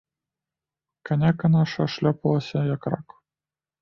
Каняка 1.09 1.47
наша 1.57 1.87
шлёпалася, 1.97 2.59
як 2.75 2.81
рак. 2.95 3.07